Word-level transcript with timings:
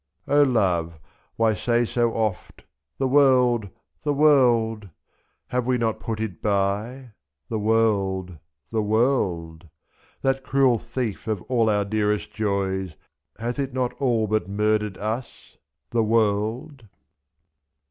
80 0.27 0.35
O 0.35 0.41
Love, 0.45 0.99
why 1.35 1.53
say 1.53 1.85
so 1.85 2.11
oft— 2.15 2.63
*the 2.97 3.07
world! 3.07 3.69
the 4.01 4.15
world!* 4.15 4.89
Have 5.49 5.67
we 5.67 5.77
not 5.77 5.99
put 5.99 6.19
it 6.19 6.41
by— 6.41 7.11
the 7.51 7.59
world! 7.59 8.35
the 8.71 8.81
world! 8.81 9.65
1 10.21 10.31
7 10.33 10.33
7. 10.33 10.41
That 10.41 10.43
cruel 10.43 10.77
thief 10.79 11.27
of 11.27 11.43
all 11.43 11.69
our 11.69 11.85
dearest 11.85 12.33
joys. 12.33 12.95
Hath 13.37 13.59
it 13.59 13.73
not 13.75 13.93
all 14.01 14.25
but 14.25 14.49
murdered 14.49 14.97
us— 14.97 15.57
the 15.91 16.03
world! 16.03 16.85